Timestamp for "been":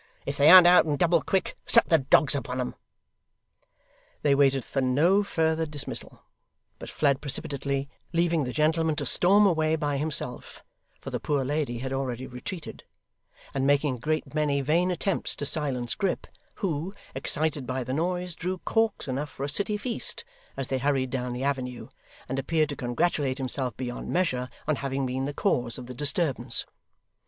25.05-25.25